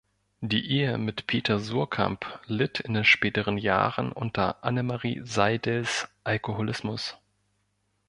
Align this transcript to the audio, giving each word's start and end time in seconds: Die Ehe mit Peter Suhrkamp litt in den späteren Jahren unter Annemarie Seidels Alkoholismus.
Die 0.39 0.67
Ehe 0.71 0.97
mit 0.97 1.27
Peter 1.27 1.59
Suhrkamp 1.59 2.25
litt 2.47 2.79
in 2.79 2.95
den 2.95 3.03
späteren 3.03 3.59
Jahren 3.59 4.11
unter 4.11 4.63
Annemarie 4.63 5.21
Seidels 5.23 6.09
Alkoholismus. 6.23 7.19